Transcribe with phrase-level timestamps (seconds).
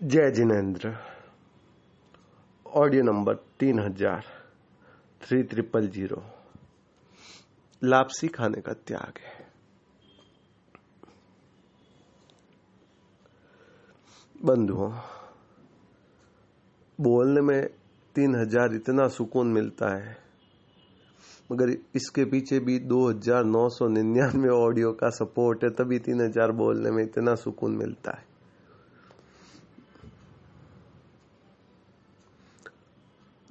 [0.00, 0.92] जय Jinendra,
[2.66, 4.24] audio number तीन हज़ार
[5.20, 6.22] थ्री ट्रिपल ज़ीरो।
[7.82, 9.44] लापसी खाने का त्याग है।
[14.40, 14.90] बंधुओं,
[16.98, 17.68] बोलने में
[18.16, 20.16] तीन हज़ार इतना सुकून मिलता है,
[21.50, 26.20] मगर इसके पीछे भी दो हज़ार नौ सौ निन्यानवे ऑडियो का सपोर्ट है, तभी तीन
[26.20, 28.28] हज़ार बोलने में इतना सुकून मिलता है।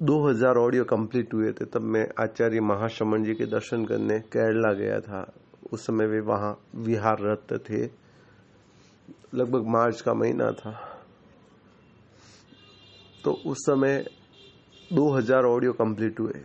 [0.00, 4.72] दो हज़ार ऑडियो कंप्लीट हुए थे, तब मैं आचार्य महाशमन जी के दर्शन करने केरला
[4.72, 5.20] गया था।
[5.72, 7.82] उस समय वे वहाँ विहार रत थे।
[9.34, 10.72] लगभग मार्च का महीना था।
[13.24, 14.04] तो उस समय
[14.90, 16.40] 2000 ऑडियो कंप्लीट हुए।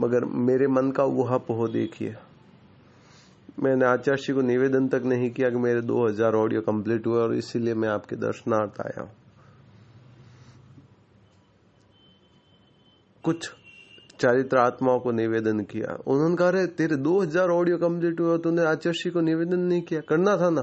[0.00, 2.14] मगर मेरे मन का वह पोह देखिए।
[3.62, 7.74] मैंने आचार्य को निवेदन तक नहीं किया कि मेरे 2000 ऑडियो कंप्लीट हुए और इसीलिए
[7.74, 9.10] मैं आपके दर्शनार्थ आया हूँ।
[13.24, 13.50] कुछ
[14.20, 19.10] चारित्र आत्माओं को निवेदन किया। उन्होंने कहा रहे तेरे 2000 ऑडियो कंप्लीट हुए तूने आचार्य
[19.10, 20.62] को निवेदन नहीं किया। करना था ना?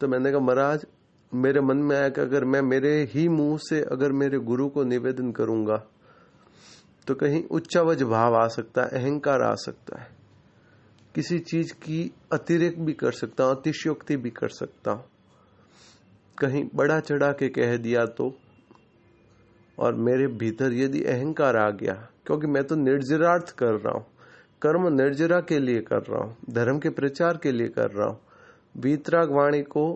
[0.00, 0.86] तो मैंने कहा, महाराज,
[1.32, 4.84] मेरे मन में आया कि अगर मैं मेरे ही मुँह से अगर मेरे गुरु को
[4.84, 5.76] निवेदन करूँगा
[7.06, 10.08] तो कहीं उच्चावज भाव आ सकता है, अहंकार आ सकता है।
[11.14, 15.04] किसी चीज़ की अतिरिक्त भी कर सकता हूँ, अतिशयोक्ति भी कर सकता हूँ।
[16.38, 18.28] कहीं बड़ा चढ़ा के कह दिया तो
[19.80, 21.94] और मेरे भीतर यदि अहंकार आ गया,
[22.26, 24.06] क्योंकि मैं तो निर्जरार्थ कर रहा हूँ,
[24.62, 28.18] कर्म निर्जरा के लिए कर रहा हूँ, धर्म के प्रचार के लिए कर रहा हूँ।
[28.76, 29.90] वीतराग वाणी को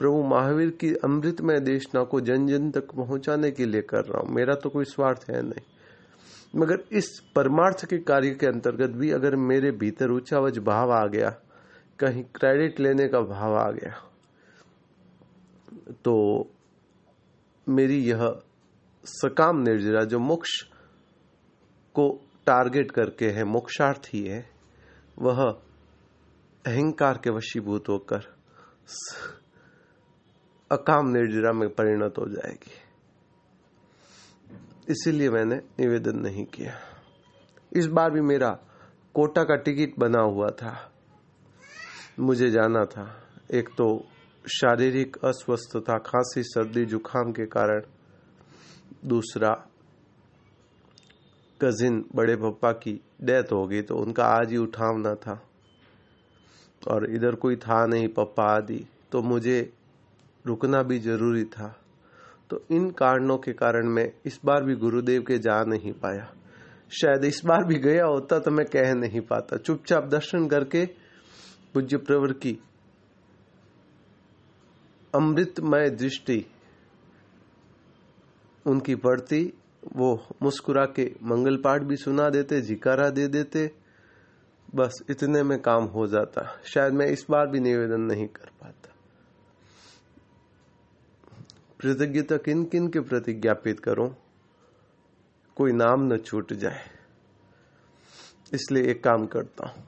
[0.00, 4.34] प्रभु महावीर की अमृतमय देशना को जन जन तक पहुँचाने के लिए कर रहा हूँ।
[4.34, 5.70] मेरा तो कोई स्वार्थ है नहीं।
[6.54, 11.30] मगर इस परमार्थ के कार्य के अंतर्गत भी अगर मेरे भीतर ऊंचावज भाव आ गया,
[11.98, 13.92] कहीं क्रेडिट लेने का भाव आ गया
[16.04, 16.14] तो
[17.66, 18.24] मेरी यह
[19.04, 20.62] सकाम निर्जरा जो मोक्ष
[21.94, 24.50] को टारगेट करके है, मोक्षार्थी है,
[25.18, 25.42] वह
[26.66, 28.36] अहंकार के वशीभूत होकर
[30.72, 32.72] अकाम निर्जरा में परिणत हो जाएगी।
[34.90, 36.74] इसीलिए मैंने निवेदन नहीं किया।
[37.72, 38.50] इस बार भी मेरा
[39.14, 40.92] कोटा का टिकट बना हुआ था।
[42.20, 44.08] मुझे जाना था। एक तो
[44.48, 47.82] शारीरिक अस्वस्थता, खांसी, सर्दी, जुकाम के कारण
[49.02, 49.50] दूसरा
[51.60, 52.92] कजिन बड़े पप्पा की
[53.22, 55.40] डेथ हो गई तो उनका आज ही उठावना था।
[56.82, 59.60] और इधर कोई था नहीं पप्पा आदि तो मुझे
[60.44, 61.68] रुकना भी ज़रूरी था।
[62.50, 66.32] तो इन कारणों के कारण मैं इस बार भी गुरुदेव के जा नहीं पाया।
[66.92, 70.84] शायद इस बार भी गया होता तो मैं कह नहीं पाता। चुपचाप दर्शन करके
[71.74, 72.58] पूज्य प्रवर की
[75.14, 76.44] अमृतमय दृष्टि
[78.66, 79.42] उनकी पढ़ती
[79.96, 80.08] वो
[80.42, 83.70] मुस्कुरा के मंगल पाठ भी सुना देते, जिकारा दे देते।
[84.74, 88.94] बस इतने में काम हो जाता। शायद मैं इस बार भी निवेदन नहीं कर पाता।
[91.80, 94.08] कृतज्ञता किन किन के प्रति ज्ञापित करो?
[95.56, 96.84] कोई नाम न छूट जाए।
[98.54, 99.84] इसलिए एक काम करता हूँ।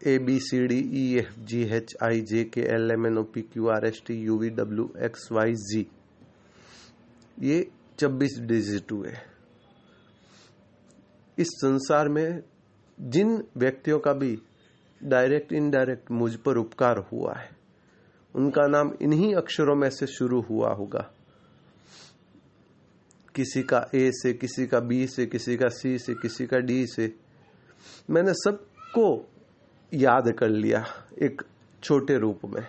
[0.00, 3.22] A B C D E F G H I J K L M N O
[3.34, 5.86] P Q R S T U V W X Y Z
[7.42, 9.12] ये 26 डिजिट हुए।
[11.38, 12.42] इस संसार में
[13.00, 14.42] जिन व्यक्तियों का भी
[15.04, 17.50] डायरेक्ट, इनडायरेक्ट मुझ पर उपकार हुआ है,
[18.34, 21.12] उनका नाम इन्हीं अक्षरों में से शुरू हुआ होगा।
[23.34, 26.86] किसी का ए से, किसी का बी से, किसी का सी से, किसी का डी
[26.86, 27.14] से।
[28.10, 29.30] मैंने सबको
[29.94, 30.84] याद कर लिया
[31.22, 31.42] एक
[31.82, 32.66] छोटे रूप में।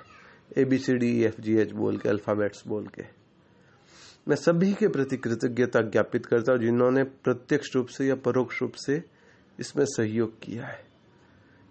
[0.57, 3.18] A B C D F G H बोल के, अल्फाबेट्स बोल के।
[4.29, 8.71] मैं सभी के प्रति कृतज्ञता ज्ञापित करता हूँ, जिन्होंने प्रत्यक्ष रूप से या परोक्ष रूप
[8.73, 9.03] से
[9.59, 10.85] इसमें सहयोग किया है।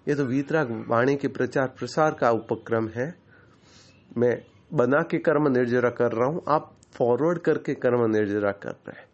[0.09, 3.15] ये तो वीतराग वाणी के प्रचार प्रसार का उपक्रम है।
[4.19, 4.43] मैं
[4.75, 9.09] बना के कर्म निर्जरा कर रहा हूँ, आप फॉरवर्ड करके कर्म निर्जरा कर रहे हैं।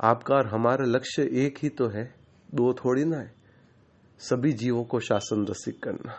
[0.00, 2.14] आपका और हमारा लक्ष्य एक ही तो है,
[2.54, 3.34] दो थोड़ी ना है।
[4.18, 6.14] सभी जीवों को शासन रसिक करना।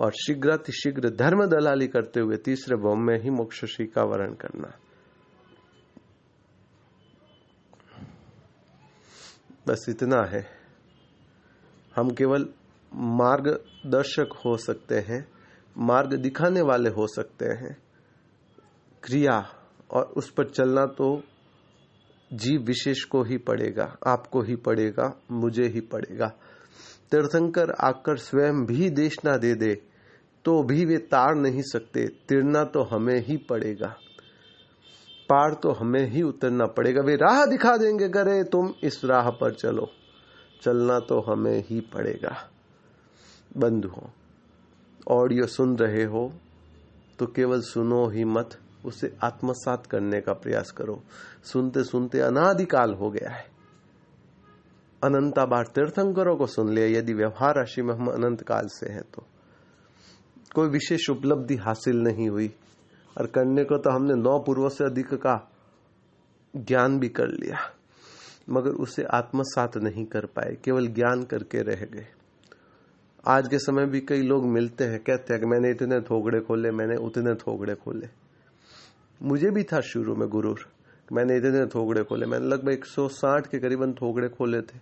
[0.00, 4.78] और शीघ्र धर्म दलाली करते हुए तीसरे भव में ही मोक्ष का वर्ण करना।
[9.66, 10.44] बस इतना है।
[11.94, 12.48] हम केवल
[12.92, 15.26] मार्गदर्शक हो सकते हैं,
[15.76, 17.76] मार्ग दिखाने वाले हो सकते हैं।
[19.02, 19.38] क्रिया
[19.90, 21.22] और उस पर चलना तो
[22.30, 26.26] जीव विशेष को ही पड़ेगा, आपको ही पड़ेगा, मुझे ही पड़ेगा।
[27.10, 29.74] तीर्थंकर आकर स्वयं भी देश ना दे दे
[30.44, 33.94] तो भी वे तार नहीं सकते तिरना तो हमें ही पड़ेगा।
[35.28, 39.54] पार तो हमें ही उतरना पड़ेगा। वे राह दिखा देंगे करे तुम इस राह पर
[39.54, 39.88] चलो।
[40.62, 42.36] चलना तो हमें ही पड़ेगा।
[43.56, 44.08] बंधुओं
[45.10, 46.30] ऑडियो सुन रहे हो
[47.18, 51.00] तो केवल सुनो ही मत, उसे आत्मसात करने का प्रयास करो।
[51.44, 53.44] सुनते सुनते अनादिकाल हो गया है।
[55.02, 59.02] अनंता बार तीर्थंकरों को सुन लिया। यदि व्यवहार राशि में हम अनंत काल से हैं
[59.14, 59.26] तो
[60.54, 62.52] कोई विशेष उपलब्धि हासिल नहीं हुई।
[63.18, 65.50] और करने को तो हमने नौ पूर्व से अधिक का
[66.56, 67.58] ज्ञान भी कर लिया,
[68.50, 72.06] मगर उसे आत्मसात नहीं कर पाए, केवल ज्ञान करके रह गए।
[73.28, 76.70] आज के समय भी कई लोग मिलते हैं, कहते हैं कि मैंने इतने थोगड़े खोले,
[76.70, 78.08] मैंने उतने थोगड़े खोले।
[79.22, 80.66] मुझे भी था शुरू में गुरूर
[81.12, 84.78] मैंने इतने थोगड़े खोले, मैंने लगभग 160 के करीबन थोगड़े खोले थे।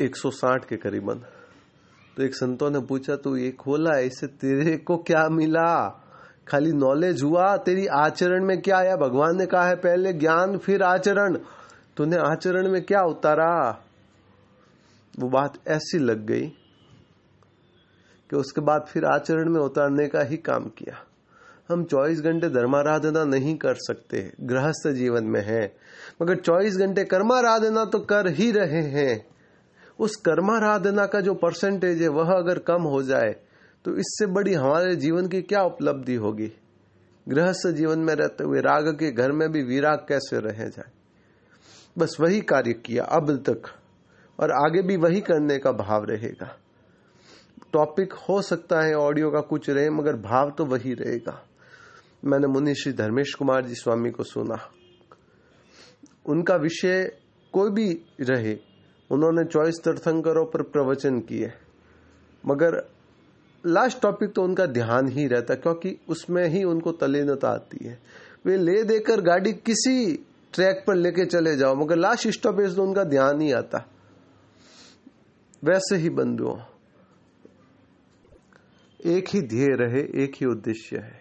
[0.00, 1.24] 160 के करीबन।
[2.16, 5.98] तो एक संतों ने पूछा, तू ये खोला इससे तेरे को क्या मिला?
[6.48, 7.56] खाली नॉलेज हुआ?
[7.56, 8.96] तेरी आचरण में क्या आया?
[8.96, 11.38] भगवान ने कहा है, पहले ज्ञान, फिर आचरण।
[11.96, 13.82] तूने आचरण में क्या उतारा?
[15.18, 16.46] वो बात ऐसी लग गई
[18.30, 21.04] कि उसके बाद फिर आचरण में उतारने का ही काम किया।
[21.68, 25.76] हम 24 घंटे धर्माराधना नहीं कर सकते, गृहस्थ जीवन में है।
[26.22, 29.31] मगर 24 घंटे कर्माराधना तो कर ही रहे हैं।
[30.02, 33.34] उस कर्माराधना का जो परसेंटेज है, वह अगर कम हो जाए
[33.84, 36.52] तो इससे बड़ी हमारे जीवन की क्या उपलब्धि होगी?
[37.26, 40.90] गृहस्थ जीवन में रहते हुए, राग के घर में भी विराग कैसे रह जाए?
[41.98, 43.62] बस वही कार्य किया, अब तक।
[44.38, 46.56] और आगे भी वही करने का भाव रहेगा।
[47.72, 51.46] टॉपिक हो सकता है ऑडियो का कुछ रहे, मगर भाव तो वही रहेगा।
[52.24, 54.58] मैंने मुनि श्री धर्मेश कुमार जी स्वामी को सुना।
[56.26, 57.04] उनका विषय
[57.52, 57.88] कोई भी
[58.20, 58.71] रहे
[59.12, 61.52] उन्होंने चौबीस तीर्थंकरों पर प्रवचन किए।
[62.44, 62.76] मगर
[63.64, 67.98] लास्ट टॉपिक तो उनका ध्यान ही रहता, क्योंकि उसमें ही उनको तलीनता आती है।
[68.46, 70.14] वे ले देकर गाड़ी किसी
[70.54, 73.86] ट्रैक पर लेके चले जाओ, मगर लास्ट स्टॉपेज तो उनका ध्यान ही आता।
[75.62, 76.56] वैसे ही बंधुओं,
[79.00, 81.20] एक ही ध्येय रहे, एक ही उद्देश्य है।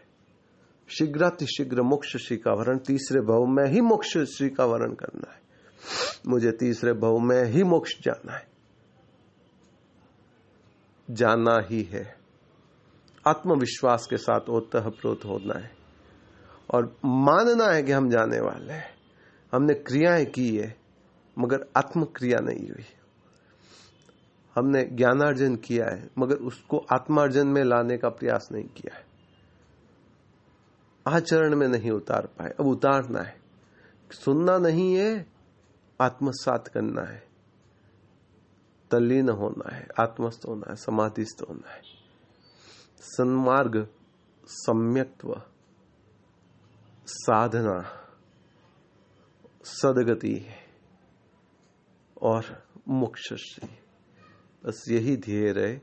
[0.89, 5.39] शीघ्रातिशीघ्र मोक्ष श्री का वरण, तीसरे भाव में ही मोक्ष श्री का वरण करना है।
[6.27, 8.47] मुझे तीसरे भव में ही मोक्ष जाना है।
[11.11, 12.17] जाना ही है।
[13.27, 15.71] आत्मविश्वास के साथ ओतः प्रोत होना है।
[16.73, 18.95] और मानना है कि हम जाने वाले हैं।
[19.53, 20.77] हमने क्रियाएँ की है,
[21.39, 22.85] मगर आत्मक्रिया नहीं हुई।
[24.55, 29.05] हमने ज्ञानार्जन किया है, मगर उसको आत्मार्जन में लाने का प्रयास नहीं किया है।
[31.07, 33.41] आचरण में नहीं उतार पाए, अब उतारना है।
[34.11, 35.30] सुनना नहीं है
[36.01, 37.27] आत्मसात करना है।
[38.91, 41.81] तल्लीन होना है, आत्मस्थ होना है, समाधिस्थ होना है।
[42.99, 43.87] सन्मार्ग,
[44.45, 45.41] सम्यक्त्व,
[47.07, 47.97] साधना,
[49.63, 50.45] सदगति
[52.21, 53.57] और मोक्ष
[54.65, 55.79] बस यही ध्येय रहे,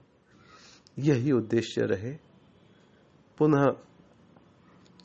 [0.99, 2.19] यही उद्देश्य रहे।
[3.39, 3.77] पुनः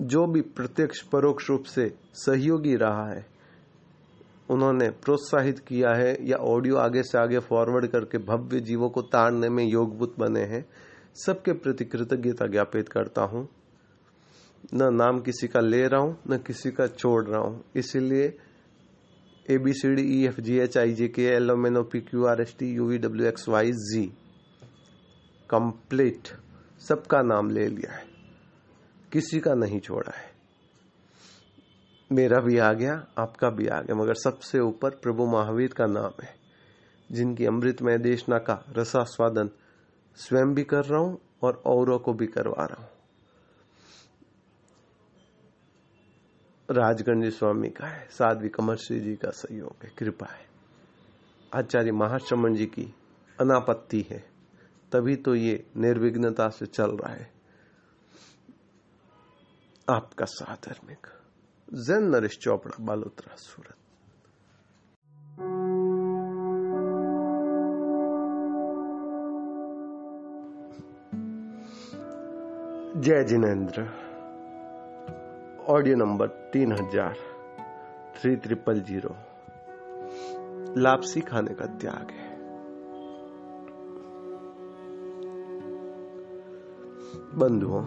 [0.01, 3.32] जो भी प्रत्यक्ष, परोक्ष रूप से सहयोगी रहा है
[4.49, 9.49] उन्होंने प्रोत्साहित किया है या ऑडियो आगे से आगे फॉरवर्ड करके भव्य जीवों को ताड़ने
[9.49, 10.65] में योगभूत बने हैं,
[11.15, 13.47] सबके प्रति कृतज्ञता ज्ञापित करता हूँ।
[14.73, 18.25] न नाम किसी का ले रहा हूँ, न किसी का छोड़ रहा हूँ। इसीलिए
[19.45, 21.83] A B C D E F G H I J K L M N O
[21.83, 24.05] P Q R S T U V W X Y Z
[25.49, 26.27] complete
[26.81, 28.05] सबका नाम ले लिया है।
[29.11, 30.31] किसी का नहीं छोड़ा है।
[32.11, 36.23] मेरा भी आ गया, आपका भी आ गया, मगर सबसे ऊपर प्रभु महावीर का नाम
[36.23, 36.33] है,
[37.09, 39.49] जिनकी अमृतमय देशना का रसास्वादन
[40.17, 42.91] स्वयं भी कर रहा हूँ और औरों को भी करवा रहा हूँ।
[46.69, 50.45] राजगंज स्वामी का है, साध्वी कमरश्री जी का सहयोग है, कृपा है।
[51.55, 52.93] आचार्य महाश्रमण जी की
[53.39, 54.23] अनापत्ति है,
[54.91, 57.31] तभी तो ये निर्विघ्नता से चल रहा है।
[59.89, 61.07] आपका साधर्मिक
[61.67, 63.77] जैन नरेश चोपड़ा बालोतरा सूरत
[72.97, 73.85] जय जिनेन्द्र
[75.69, 77.15] ऑडियो नंबर तीन हज़ार
[78.15, 79.15] थ्री ट्रिपल ज़ीरो
[80.77, 82.31] लापसी खाने का त्याग है।
[87.39, 87.83] बंधुओं,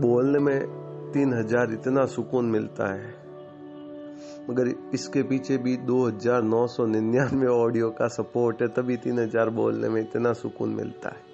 [0.00, 0.77] बोलने में
[1.12, 3.16] तीन हज़ार इतना सुकून मिलता है।
[4.50, 9.18] मगर इसके पीछे भी दो हज़ार नौ सौ निन्यानवे ऑडियो का सपोर्ट है, तभी तीन
[9.18, 11.26] हज़ार बोलने में इतना सुकून मिलता है।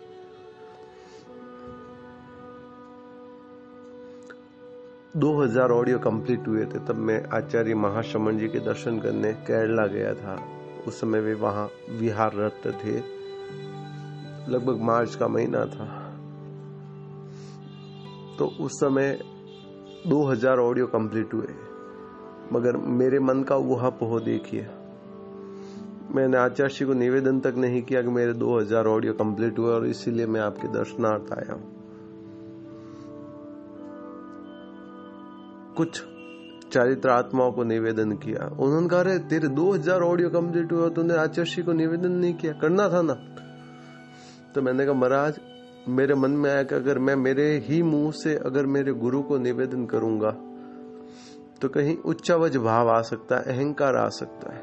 [5.16, 9.87] दो हज़ार ऑडियो कंप्लीट हुए थे, तब मैं आचार्य महाशमन जी के दर्शन करने केरला
[9.87, 10.38] गया था।
[10.87, 12.97] उस समय वे वहाँ विहार रत थे।
[14.50, 15.87] लगभग मार्च का महीना था।
[18.38, 19.19] तो उस समय
[20.09, 21.49] 2000 ऑडियो कंप्लीट हुए
[22.53, 24.67] मगर मेरे मन का वह पोह देखिए।
[26.15, 30.27] मैंने आचार्य को निवेदन तक नहीं किया कि मेरे 2000 ऑडियो कंप्लीट हुए और इसीलिए
[30.27, 31.75] मैं आपके दर्शनार्थ आया हूँ।
[35.77, 36.03] कुछ
[36.73, 41.63] चारित्र आत्माओं को निवेदन किया। उन्होंने कहा रहे तेरे 2000 ऑडियो कंप्लीट हुए तूने आचार्य
[41.63, 43.15] को निवेदन नहीं किया। करना था ना?
[44.55, 45.41] तो मैंने कहा, महाराज
[45.87, 49.38] मेरे मन में आया कि अगर मैं मेरे ही मुँह से अगर मेरे गुरु को
[49.38, 50.31] निवेदन करूँगा
[51.61, 54.62] तो कहीं उच्चावज भाव आ सकता है, अहंकार आ सकता है।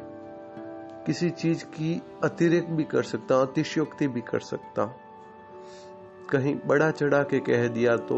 [1.05, 4.95] किसी चीज़ की अतिरिक्त भी कर सकता हूँ, अतिशयोक्ति भी कर सकता हूँ।
[6.29, 8.15] कहीं बड़ा चढ़ा के कह दिया तो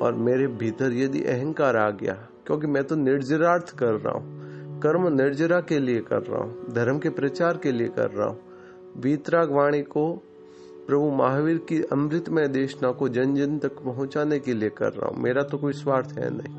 [0.00, 2.14] और मेरे भीतर यदि अहंकार आ गया,
[2.46, 6.98] क्योंकि मैं तो निर्जरार्थ कर रहा हूँ, कर्म निर्जरा के लिए कर रहा हूँ, धर्म
[6.98, 8.38] के प्रचार के लिए कर रहा हूँ
[8.96, 10.10] वीतराग वाणी को
[10.90, 15.22] प्रभु महावीर की अमृतमय देशना को जन जन तक पहुँचाने के लिए कर रहा हूँ।
[15.22, 16.54] मेरा तो कोई स्वार्थ है नहीं।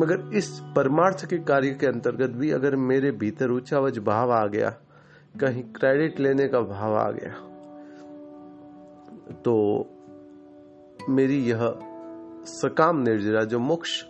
[0.00, 4.70] मगर इस परमार्थ के कार्य के अंतर्गत भी अगर मेरे भीतर ऊंचावज भाव आ गया,
[5.40, 7.32] कहीं क्रेडिट लेने का भाव आ गया
[9.44, 9.54] तो
[11.10, 11.60] मेरी यह
[12.46, 14.00] सकाम निर्जरा जो मोक्ष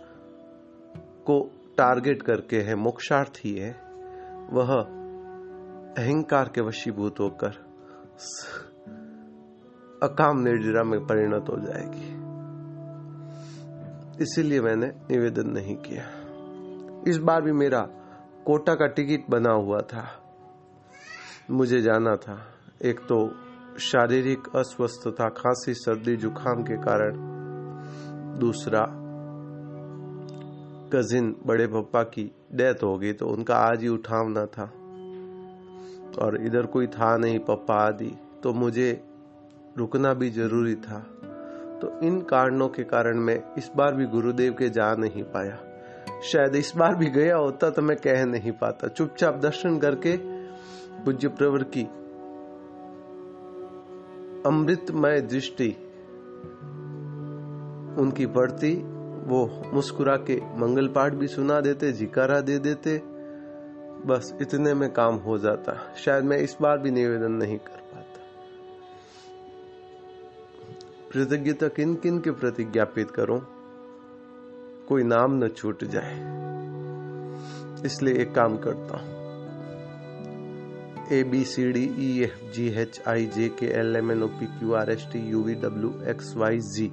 [1.27, 1.39] को
[1.77, 3.71] टारगेट करके है, मोक्षार्थी है,
[4.51, 4.73] वह
[5.97, 7.61] अहंकार के वशीभूत होकर
[10.03, 12.23] अकाम निर्जरा में परिणत हो जाएगी।
[14.23, 16.23] इसीलिए मैंने निवेदन नहीं किया।
[17.07, 17.79] इस बार भी मेरा
[18.45, 20.05] कोटा का टिकट बना हुआ था।
[21.51, 22.47] मुझे जाना था।
[22.85, 23.31] एक तो
[23.79, 27.13] शारीरिक अस्वस्थता, खांसी, सर्दी, जुकाम के कारण।
[28.39, 28.81] दूसरा,
[30.93, 34.63] कजिन बड़े पप्पा की डेथ हो गई तो उनका आज ही उठावना था।
[36.25, 39.12] और इधर कोई था नहीं, पप्पा आदि। तो मुझे
[39.77, 40.99] रुकना भी ज़रूरी था।
[41.81, 45.57] तो इन कारणों के कारण मैं इस बार भी गुरुदेव के जा नहीं पाया।
[46.23, 50.15] शायद इस बार भी गया होता तो मैं कह नहीं पाता। चुपचाप दर्शन करके
[51.03, 51.83] पूज्य प्रवर की
[54.47, 55.69] अमृतमय दृष्टि,
[58.01, 58.73] उनकी बढ़ती,
[59.23, 62.97] वो मुस्कुरा के मंगल पाठ भी सुना देते, जिकारा दे देते,
[64.05, 67.82] बस इतने में काम हो जाता। शायद मैं इस बार भी निवेदन नहीं कर
[71.13, 73.35] कृतज्ञता किन किन के प्रति ज्ञापित करो?
[74.87, 76.13] कोई नाम न छूट जाए।
[77.85, 79.11] इसलिए एक काम करता हूँ।
[81.11, 84.27] A B C D E F G H I J K L M N O
[84.27, 86.85] P Q R S T U V W X Y Z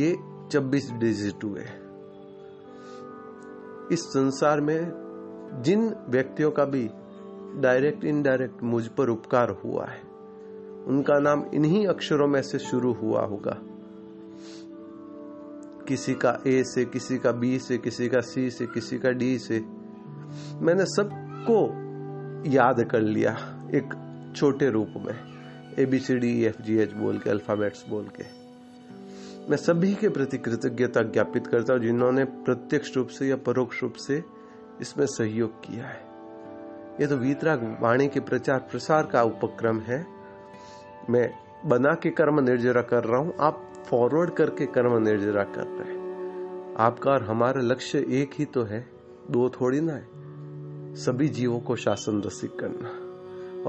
[0.00, 0.12] ये
[0.50, 1.64] 26 डिजिट हुए।
[3.92, 4.80] इस संसार में
[5.62, 6.90] जिन व्यक्तियों का भी
[7.60, 10.09] डायरेक्ट इनडायरेक्ट मुझ पर उपकार हुआ है
[10.86, 13.56] उनका नाम इन्हीं अक्षरों में से शुरू हुआ होगा।
[15.88, 19.38] किसी का ए से, किसी का बी से, किसी का सी से, किसी का डी
[19.38, 19.64] से।
[20.54, 21.90] मैंने सबको
[22.50, 23.30] याद कर लिया
[23.74, 23.94] एक
[24.36, 25.14] छोटे रूप में।
[25.78, 28.40] A B C D F G H बोल के अल्फाबेट्स बोल के।
[29.50, 33.92] मैं सभी के प्रति कृतज्ञता ज्ञापित करता हूँ जिन्होंने प्रत्यक्ष रूप से या परोक्ष रूप
[33.92, 34.22] से
[34.80, 36.00] इसमें सहयोग किया है।
[37.00, 40.19] ये तो वीतराग वाणी के प्रचार प्रसार का उपक्रम है।
[41.10, 41.30] मैं
[41.68, 46.00] बना के कर्म निर्जरा कर रहा हूँ, आप फॉरवर्ड करके कर्म निर्जरा कर रहे हैं।
[46.78, 48.86] आपका और हमारा लक्ष्य एक ही तो है,
[49.30, 50.06] दो थोड़ी ना है।
[50.94, 53.10] सभी जीवों को शासन रसिक करना।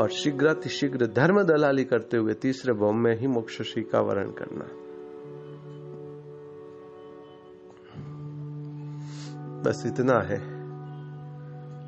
[0.02, 4.66] और शीघ्र शीघ्र धर्म दलाली करते हुए तीसरे भव में ही मोक्ष का वर्ण करना।
[9.62, 10.62] बस इतना है।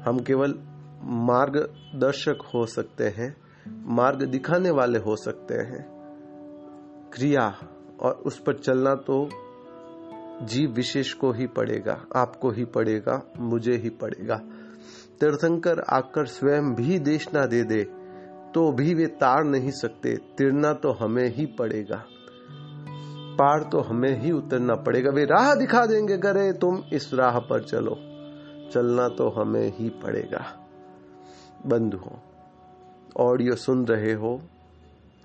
[0.01, 0.59] हम केवल
[1.03, 5.85] मार्गदर्शक हो सकते हैं। मार्ग दिखाने वाले हो सकते हैं।
[7.13, 7.47] क्रिया
[8.01, 9.27] और उस पर चलना तो
[10.43, 14.35] जीव विशेष को ही पड़ेगा, आपको ही पड़ेगा, मुझे ही पड़ेगा।
[15.19, 17.83] तीर्थंकर आकर स्वयं भी देश ना दे दे
[18.53, 22.03] तो भी वे तार नहीं सकते। तिरना तो हमें ही पड़ेगा।
[23.35, 27.63] पार तो हमें ही उतरना पड़ेगा। वे राह दिखा देंगे करे तुम इस राह पर
[27.63, 27.95] चलो।
[28.71, 30.45] चलना तो हमें ही पड़ेगा।
[31.65, 32.17] बंधुओं
[33.17, 34.39] ऑडियो सुन रहे हो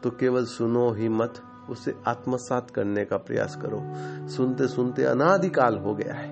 [0.03, 1.41] तो केवल सुनो ही मत,
[1.71, 3.81] उसे आत्मसात करने का प्रयास करो।
[4.29, 6.29] सुनते सुनते अनादिकाल हो गया है।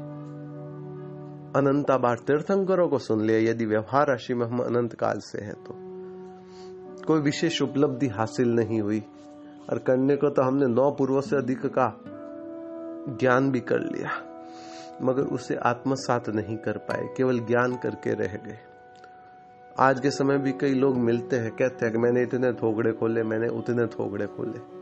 [1.54, 5.54] अनंता बार तीर्थंकरों को सुन लिया, यदि व्यवहार राशि में हम अनंत काल से हैं
[5.54, 5.74] तो।
[7.06, 9.02] कोई विशेष उपलब्धि हासिल नहीं हुई,
[9.70, 11.92] और करने को तो हमने नौ पूर्व से अधिक का
[13.20, 14.10] ज्ञान भी कर लिया,
[15.02, 18.58] मगर उसे आत्मसात नहीं कर पाए, केवल ज्ञान करके रह गए।
[19.80, 23.22] आज के समय भी कई लोग मिलते हैं, कहते हैं कि मैंने इतने थोगड़े खोले,
[23.22, 24.76] मैंने उतने थोगड़े खोले।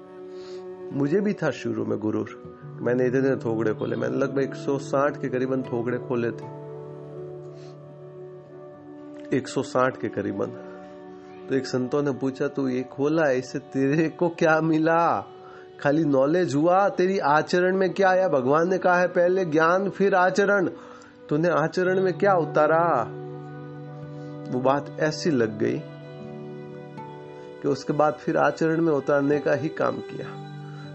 [0.99, 5.63] मुझे भी था शुरू में गुरूर, मैंने इतने थोगड़े खोले, मैंने लगभग 160 के करीबन
[5.63, 6.45] थोगड़े खोले थे।
[9.37, 10.47] 160 के करीबन।
[11.49, 15.27] तो एक संतों ने पूछा, तू ये खोला इससे तेरे को क्या मिला?
[15.81, 16.89] खाली नॉलेज हुआ?
[16.89, 18.29] तेरी आचरण में क्या आया?
[18.29, 20.69] भगवान ने कहा है, पहले ज्ञान, फिर आचरण।
[21.29, 23.24] तूने आचरण में क्या उतारा?
[24.49, 25.81] वो बात ऐसी लग गई
[27.63, 30.27] कि उसके बाद फिर आचरण में उतारने का ही काम किया।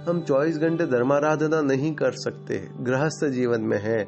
[0.09, 4.03] हम 24 घंटे धर्माराधना नहीं कर सकते, गृहस्थ जीवन में है।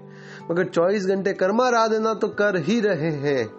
[0.52, 3.50] मगर 24 घंटे कर्माराधना तो कर ही रहे हैं।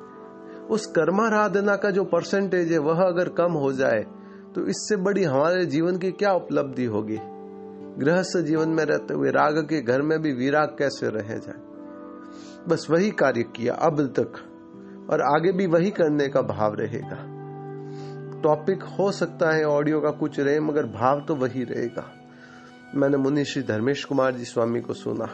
[0.68, 4.04] उस कर्माराधना का जो परसेंटेज है, वह अगर कम हो जाए
[4.54, 7.18] तो इससे बड़ी हमारे जीवन की क्या उपलब्धि होगी?
[7.98, 11.60] गृहस्थ जीवन में रहते हुए राग के घर में भी विराग कैसे रह जाए?
[12.68, 14.51] बस वही कार्य किया, अब तक।
[15.10, 17.16] और आगे भी वही करने का भाव रहेगा।
[18.42, 22.04] टॉपिक हो सकता है ऑडियो का कुछ रहे, मगर भाव तो वही रहेगा।
[22.94, 25.24] मैंने मुनि श्री धर्मेश कुमार जी स्वामी को सुना।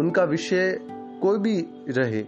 [0.00, 0.78] उनका विषय
[1.22, 2.24] कोई भी रहे,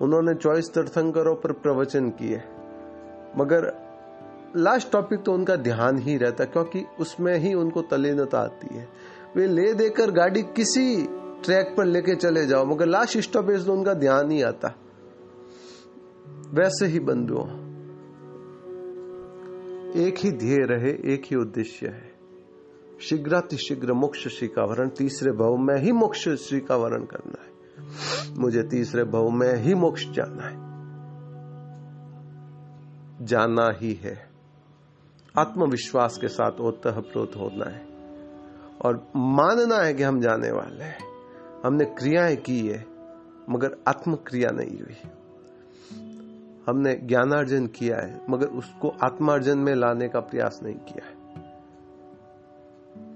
[0.00, 2.42] उन्होंने चॉइस तीर्थंकरों पर प्रवचन किए।
[3.38, 3.72] मगर
[4.56, 8.88] लास्ट टॉपिक तो उनका ध्यान ही रहता, क्योंकि उसमें ही उनको तलीनता आती है।
[9.36, 11.02] वे ले देकर गाड़ी किसी
[11.44, 14.74] ट्रैक पर लेके चले जाओ, मगर लास्ट स्टॉपेज तो उनका ध्यान ही आता।
[16.50, 17.62] वैसे ही बंधुओं,
[20.06, 22.12] एक ही ध्येय रहे, एक ही उद्देश्य है।
[23.00, 27.52] शीघ्रातिशीघ्र मोक्ष श्री का वरण तीसरे भाव में ही मोक्ष श्री का वरण करना है।
[28.40, 30.72] मुझे तीसरे भाव में ही मोक्ष जाना है।
[33.26, 34.30] जाना ही है।
[35.38, 37.86] आत्मविश्वास के साथ ओतः प्रोत होना है।
[38.84, 40.98] और मानना है कि हम जाने वाले हैं।
[41.66, 42.86] हमने क्रियाएँ की है,
[43.50, 45.21] मगर आत्म क्रिया नहीं हुई।
[46.68, 51.22] हमने ज्ञानार्जन किया है, मगर उसको आत्मार्जन में लाने का प्रयास नहीं किया है।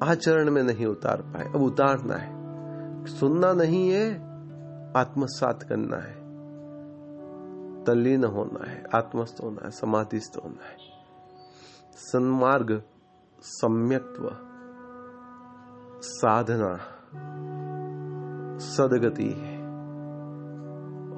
[0.03, 2.47] आचरण में नहीं उतार पाए। अब उतारना है।
[3.07, 4.15] सुनना नहीं है,
[4.97, 6.27] आत्मसात करना है।
[7.85, 10.77] तल्लीन होना है, आत्मस्थ होना है, समाधिस्थ होना है।
[11.95, 12.83] सन्मार्ग,
[13.41, 14.31] सम्यक्त्व,
[16.03, 16.77] साधना,
[18.59, 19.31] सदगति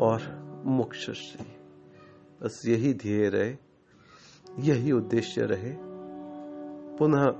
[0.05, 0.21] और
[0.67, 1.11] मोक्ष
[2.43, 3.55] बस यही ध्येय रहे,
[4.59, 5.73] यही उद्देश्य रहे।
[6.97, 7.33] पुनः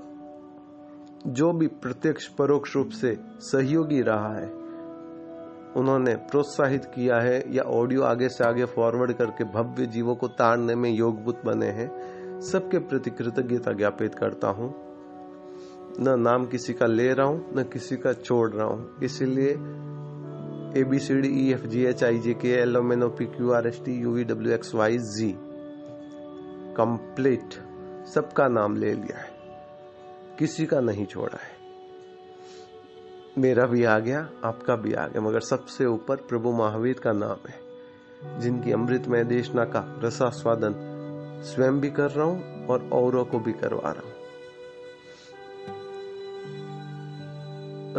[1.27, 4.47] जो भी प्रत्यक्ष परोक्ष रूप से सहयोगी रहा है,
[5.75, 10.75] उन्होंने प्रोत्साहित किया है या ऑडियो आगे से आगे फॉरवर्ड करके भव्य जीवों को ताड़ने
[10.75, 11.89] में योगभूत बने हैं,
[12.41, 14.73] सबके प्रति कृतज्ञता ज्ञापित करता हूँ।
[15.99, 19.55] न नाम किसी का ले रहा हूँ, न किसी का छोड़ रहा हूँ। इसीलिए
[20.77, 23.09] A B C D E F G H I J K L M N O
[23.09, 25.33] P Q R S T U V W X Y Z
[26.77, 27.53] complete
[28.07, 29.29] सबका नाम ले लिया है।
[30.39, 31.57] किसी का नहीं छोड़ा है।
[33.37, 37.49] मेरा भी आ गया, आपका भी आ गया, मगर सबसे ऊपर प्रभु महावीर का नाम
[37.49, 40.75] है, जिनकी अमृतमय देशना का रसास्वादन
[41.43, 44.08] स्वयं भी कर रहा हूँ और औरों को भी करवा रहा हूँ।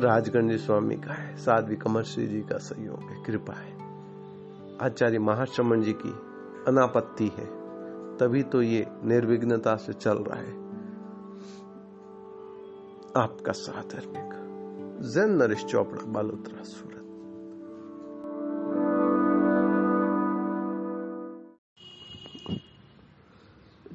[0.00, 3.72] राजगंज स्वामी का है, साध्वी कमर श्री जी का सहयोग है, कृपा है।
[4.82, 6.10] आचार्य महाश्रमण जी की
[6.68, 7.44] अनापत्ति है,
[8.16, 10.58] तभी तो ये निर्विघ्नता से चल रहा है।
[13.16, 13.96] आपका साथ
[15.04, 16.96] जैन नरेश चोपड़ा, बालोत्रा, सूरत।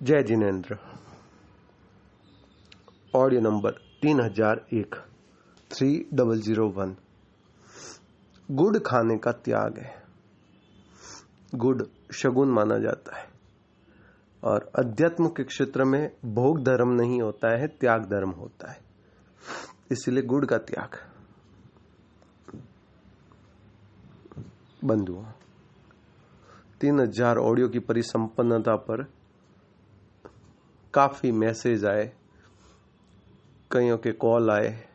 [0.04, 0.78] जय जिनेन्द्र।
[3.15, 4.96] ऑडियो नंबर तीन हज़ार एक।
[5.76, 6.96] थ्री डबल ज़ीरो वन
[8.50, 9.94] गुड़ खाने का त्याग है।
[11.56, 11.84] गुड़
[12.14, 13.28] शगुन माना जाता है।
[14.44, 18.80] और अध्यात्म के क्षेत्र में भोग धर्म नहीं होता है, त्याग धर्म होता है।
[19.92, 20.98] इसलिए गुड़ का त्याग।
[24.86, 25.26] बंधुओं,
[26.82, 29.04] तीन हज़ार ऑडियो की परिसंपन्नता पर
[30.94, 32.12] काफ़ी मैसेज आए,
[33.72, 34.94] कईयों के कॉल आए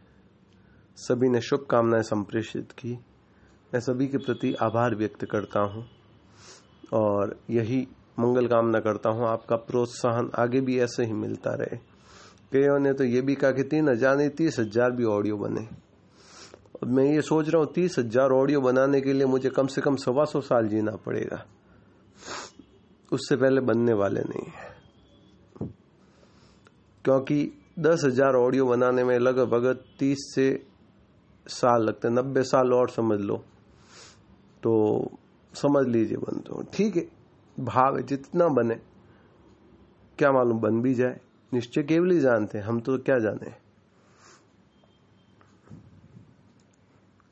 [1.00, 2.92] सभी ने शुभकामनाएँ संप्रेषित की।
[3.72, 5.84] मैं सभी के प्रति आभार व्यक्त करता हूँ
[6.94, 7.86] और यही
[8.18, 11.76] मंगल कामना करता हूँ, आपका प्रोत्साहन आगे भी ऐसे ही मिलता रहे।
[12.52, 15.66] कईयों ने तो ये भी कहा कि तीन हज़ार नहीं, तीस हज़ार भी ऑडियो बने।
[16.74, 19.80] और मैं ये सोच रहा हूँ, तीस हज़ार ऑडियो बनाने के लिए मुझे कम से
[19.80, 21.44] कम सवा सौ साल जीना पड़ेगा।
[23.12, 24.68] उससे पहले बनने वाले नहीं है।
[27.04, 30.50] क्योंकि दस हज़ार ऑडियो बनाने में लगभग तीस से
[31.50, 33.36] साल लगते हैं, नब्बे साल और समझ लो।
[34.62, 34.72] तो
[35.54, 37.06] समझ लीजिए तो ठीक है,
[37.56, 38.74] भाव जितना बने,
[40.18, 41.20] क्या मालूम बन भी जाए,
[41.52, 43.54] निश्चय केवल ही जानते हैं, हम तो क्या जाने।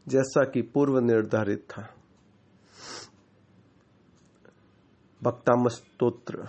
[0.06, 1.88] जैसा कि पूर्व निर्धारित था।
[5.20, 6.48] भक्ताम स्त्रोत्र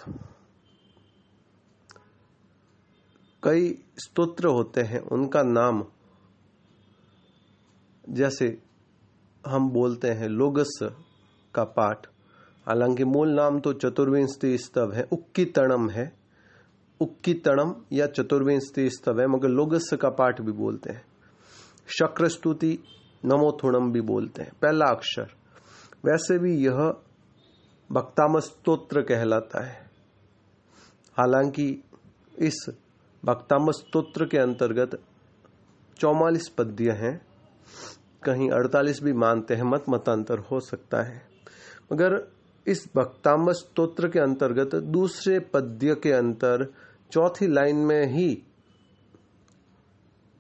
[3.44, 5.84] कई स्तोत्र होते हैं, उनका नाम
[8.10, 8.62] जैसे
[9.48, 10.80] हम बोलते हैं लोगस
[11.54, 12.08] का पाठ।
[12.68, 16.14] हालाँकि मूल नाम तो चतुर्विंशति स्तव है उक्की तणम है।
[17.00, 21.06] उक्की तणम या चतुर्विंशति स्तव है, मगर लोगस का पाठ भी बोलते हैं।
[21.88, 22.80] शक्र स्तुति
[23.26, 25.28] नमोथुणम भी बोलते हैं। पहला अक्षर।
[26.06, 26.94] वैसे भी यह
[27.92, 29.90] भक्ताम स्तोत्र कहलाता है।
[31.18, 31.84] हालाँकि
[32.40, 32.66] इस
[33.26, 35.04] भक्ताम स्तोत्र के अंतर्गत
[35.98, 37.29] चौवालीस पद्य हैं।
[38.24, 41.30] कहीं अड़तालीस भी मानते हैं, मत मतांतर हो सकता है।
[41.94, 42.32] मगर
[42.68, 46.74] इस भक्ताम स्तोत्र के अंतर्गत दूसरे पद्य के अंतर,
[47.12, 48.44] चौथी लाइन में ही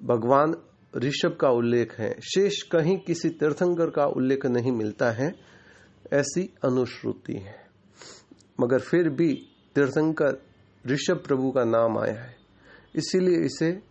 [0.03, 0.55] भगवान
[0.97, 5.33] ऋषभ का उल्लेख है। शेष कहीं किसी तीर्थंकर का उल्लेख नहीं मिलता है,
[6.13, 7.67] ऐसी अनुश्रुति है।
[8.61, 10.41] मगर फिर भी तीर्थंकर
[10.87, 12.35] ऋषभ प्रभु का नाम आया है।
[12.95, 13.83] इसीलिए इसे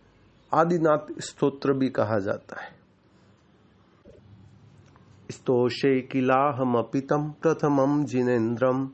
[0.53, 2.78] आदिनाथ स्तोत्र भी कहा जाता है।
[5.29, 8.89] स्तोषे किलाहम अपितम प्रथमम जिनेन्द्रम।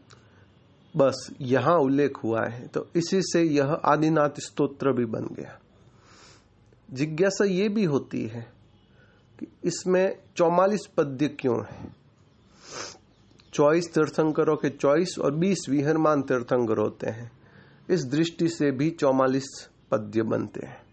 [0.96, 5.60] बस, यहाँ उल्लेख हुआ है तो इसी से यह आदिनाथ स्तोत्र भी बन गया।
[6.92, 8.42] जिज्ञासा ये भी होती है
[9.40, 11.88] कि इसमें चौवालीस पद्य क्यों है?
[13.54, 17.32] चौबीस तीर्थंकरों के चौबीस और बीस विहरमान तीर्थंकर होते हैं।
[17.90, 20.85] इस दृष्टि से भी चौवालीस पद्य बनते हैं।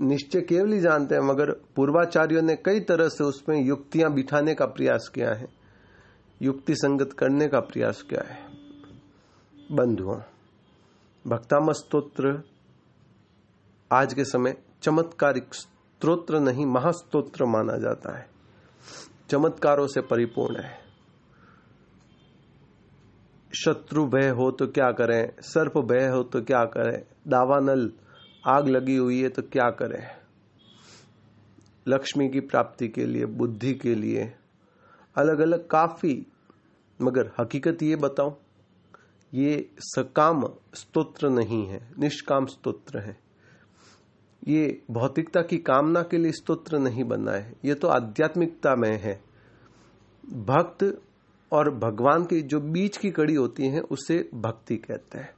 [0.00, 4.66] निश्चय केवल ही जानते हैं, मगर पूर्वाचार्यों ने कई तरह से उसमें युक्तियाँ बिठाने का
[4.66, 5.48] प्रयास किया है।
[6.42, 8.48] युक्ति संगत करने का प्रयास किया है।
[9.72, 10.20] बंधुओं
[11.26, 12.42] भक्ताम स्त्रोत्र
[13.92, 18.28] आज के समय चमत्कारिक स्त्रोत्र नहीं, महास्तोत्र माना जाता है।
[19.30, 20.88] चमत्कारों से परिपूर्ण है।
[23.64, 25.30] शत्रु भय हो तो क्या करें?
[25.40, 27.02] सर्प भय हो तो क्या करें?
[27.28, 27.92] दावानल
[28.44, 30.02] आग लगी हुई है तो क्या करें?
[31.86, 34.32] लक्ष्मी की प्राप्ति के लिए, बुद्धि के लिए
[35.16, 36.26] अलग अलग काफ़ी,
[37.00, 38.36] मगर हकीकत ये बताओ
[39.32, 43.18] ये सकाम स्तोत्र नहीं है, निष्काम स्तोत्र है।
[44.48, 49.20] ये भौतिकता की कामना के लिए स्तोत्र नहीं बना है, ये तो आध्यात्मिकता में है।
[50.24, 51.02] भक्त
[51.52, 55.34] और भगवान की जो बीच की कड़ी होती है, उसे भक्ति कहते हैं।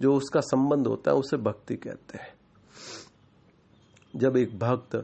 [0.00, 2.34] जो उसका संबंध होता है, उसे भक्ति कहते हैं।
[4.16, 4.96] जब एक भक्त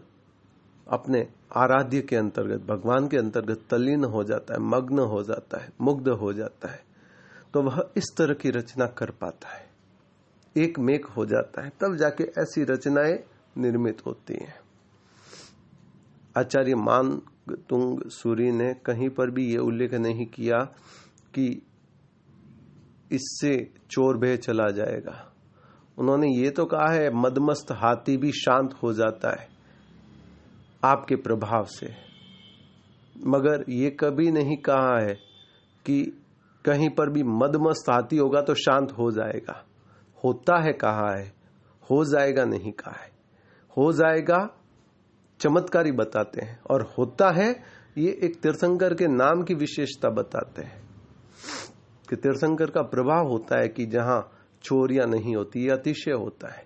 [0.87, 1.20] अपने
[1.56, 6.09] आराध्य के अंतर्गत, भगवान के अंतर्गत तल्लीन हो जाता है, मग्न हो जाता है, मुग्ध
[6.11, 6.85] हो जाता है
[7.54, 9.64] तो वह इस तरह की रचना कर पाता है।
[10.56, 13.18] एक मेक हो जाता है, तब जाके ऐसी रचनाएँ
[13.59, 14.54] निर्मित होती हैं।
[16.37, 20.59] आचार्य मान तुंग सूरी ने कहीं पर भी ये उल्लेख नहीं किया
[21.35, 21.62] कि
[23.12, 25.32] इससे चोर भय चला जाएगा।
[25.98, 29.48] उन्होंने ये तो कहा है, मदमस्त हाथी भी शांत हो जाता है
[30.84, 31.94] आपके प्रभाव से।
[33.26, 35.14] मगर ये कभी नहीं कहा है
[35.86, 36.22] कि
[36.64, 39.64] कहीं पर भी मदमस्त हाथी होगा तो शांत हो जाएगा।
[40.24, 41.32] होता है कहा है,
[41.82, 43.10] हो जाएगा नहीं कहा है।
[43.76, 44.50] हो जाएगा,
[45.40, 47.62] चमत्कारी बताते हैं। और होता है,
[47.98, 50.86] ये एक तीर्थंकर के नाम की विशेषता बताते हैं।
[52.08, 56.64] कि तीर्थंकर का प्रभाव होता है कि जहाँ चोरियाँ नहीं होती, ये अतिशय होता है।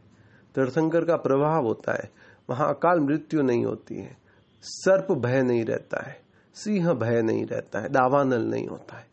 [0.55, 2.11] तीर्थंकर का प्रभाव होता है,
[2.50, 4.16] वहाँ अकाल मृत्यु नहीं होती है।
[4.62, 6.20] सर्प भय नहीं रहता है,
[6.55, 9.07] सिंह भय नहीं रहता है, दावानल नहीं होता है।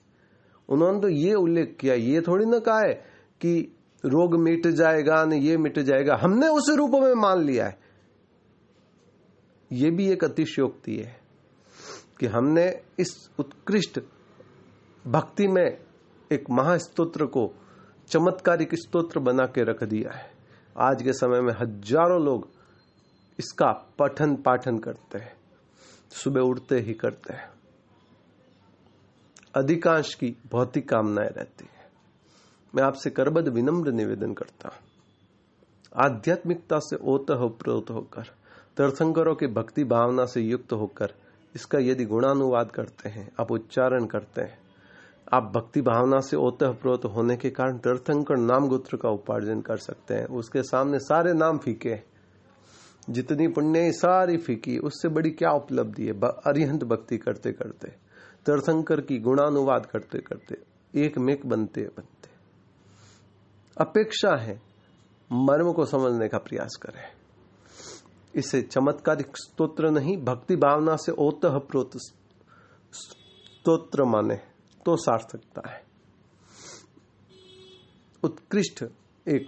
[0.70, 2.94] उन्होंने तो ये उल्लेख किया, ये थोड़ी ना कहा है
[3.42, 3.74] कि
[4.06, 7.80] रोग मिट जाएगा, न ये मिट जाएगा, हमने उस रूप में मान लिया है।
[9.72, 11.20] ये भी एक अतिशयोक्ति है
[12.20, 14.00] कि हमने इस उत्कृष्ट
[15.08, 15.87] भक्ति में
[16.32, 17.54] एक महास्तोत्र को
[18.08, 20.32] चमत्कारिक स्तोत्र बना के रख दिया है।
[20.78, 22.50] आज के समय में हज़ारों लोग
[23.40, 25.34] इसका पठन पाठन करते हैं।
[26.12, 27.50] सुबह उठते ही करते हैं।
[29.56, 31.90] अधिकांश की भौतिक कामनाएँ रहती है।
[32.76, 34.78] मैं आपसे करबद्ध विनम्र निवेदन करता हूँ।
[35.96, 38.24] आध्यात्मिकता से ओत हो प्रोत होकर,
[38.78, 41.14] तीर्थंकरों की भक्ति भावना से युक्त होकर,
[41.56, 44.67] इसका यदि गुणानुवाद करते हैं, आप उच्चारण करते हैं
[45.34, 50.14] आप भक्ति भावना से ओतप्रोत होने के कारण तीर्थंकर नाम गोत्र का उपार्जन कर सकते
[50.14, 51.96] हैं। उसके सामने सारे नाम फीके
[53.10, 56.20] जितनी पुण्य सारी फीकी। उससे बड़ी क्या उपलब्धि है?
[56.22, 57.88] अरिहंत भक्ति करते करते।
[58.46, 60.56] तीर्थंकर की गुणानुवाद करते करते
[60.96, 62.30] एक मेक बनते बनते।
[63.82, 64.62] अपेक्षा है,
[65.32, 67.04] मर्म को समझने का प्रयास करें।
[68.36, 71.92] इसे चमत्कारिक स्तोत्र नहीं, भक्ति भावना से ओतः प्रोत
[72.92, 74.47] स्तोत्र माने।
[74.88, 75.84] तो सार्थकता है।
[78.24, 78.84] उत्कृष्ट
[79.28, 79.48] एक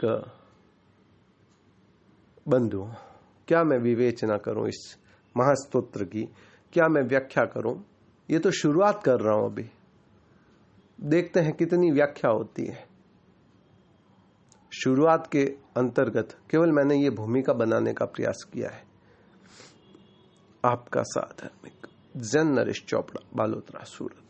[2.47, 2.83] बंधु,
[3.47, 4.97] क्या मैं विवेचना करूँ इस
[5.37, 6.23] महास्तोत्र की?
[6.73, 7.85] क्या मैं व्याख्या करूँ?
[8.29, 9.69] ये तो शुरुआत कर रहा हूँ अभी।
[11.01, 12.87] देखते हैं कितनी व्याख्या होती है।
[14.71, 15.45] शुरुआत के
[15.77, 18.83] अंतर्गत केवल मैंने ये भूमिका बनाने का प्रयास किया है।
[20.65, 24.28] आपका साधर्मिक जन नरेश चोपड़ा, बालोतरा, सूरत।